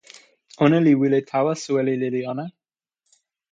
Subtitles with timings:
[0.63, 2.45] ona li wile tawa soweli lili ona.